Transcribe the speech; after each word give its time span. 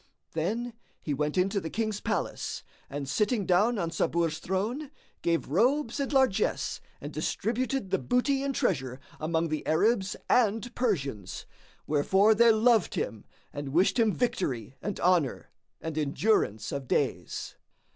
Then 0.33 0.73
he 0.99 1.13
went 1.13 1.37
into 1.37 1.61
the 1.61 1.69
King's 1.69 1.99
palace 2.01 2.63
and 2.89 3.07
sitting 3.07 3.45
down 3.45 3.77
on 3.77 3.91
Sabur's 3.91 4.39
throne, 4.39 4.89
gave 5.21 5.49
robes 5.49 5.99
and 5.99 6.11
largesse 6.11 6.81
and 6.99 7.13
distributed 7.13 7.91
the 7.91 7.99
booty 7.99 8.41
and 8.41 8.55
treasure 8.55 8.99
among 9.19 9.49
the 9.49 9.63
Arabs 9.67 10.15
and 10.27 10.73
Persians, 10.73 11.45
wherefore 11.85 12.33
they 12.33 12.51
loved 12.51 12.95
him 12.95 13.25
and 13.53 13.73
wished 13.73 13.99
him 13.99 14.11
victory 14.11 14.75
and 14.81 14.99
honour 14.99 15.51
and 15.79 15.95
endurance 15.99 16.71
of 16.71 16.87
days. 16.87 17.55